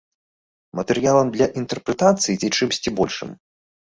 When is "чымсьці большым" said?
2.57-3.29